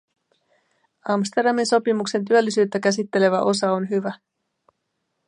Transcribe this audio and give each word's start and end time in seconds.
Amsterdamin 1.07 1.65
sopimuksen 1.67 2.25
työllisyyttä 2.25 2.79
käsittelevä 2.79 3.41
osa 3.41 3.71
on 3.71 3.89
hyvä. 3.89 4.13